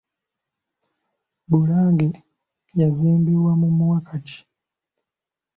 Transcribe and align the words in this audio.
Bulange 1.49 2.07
yazimbibwa 2.79 3.51
mu 3.61 3.67
mwaka 3.77 4.13
ki? 4.27 4.39